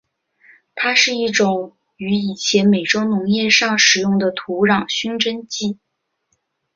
[0.73, 5.77] 它是一种于以前美洲农业上使用的土壤熏蒸剂。